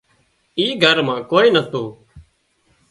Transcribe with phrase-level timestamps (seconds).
[0.59, 1.87] اي گھر مان ڪوئي نتون